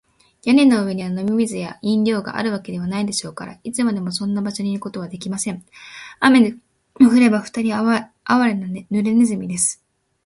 [0.45, 5.63] 屋根の上には飲み水や食料があるわけでもないでしょうから、いつまでもそんな場所にいることはできません。
[6.19, 6.57] 雨で
[6.99, 9.85] も降れば、ふたりはあわれな、ぬれネズミです。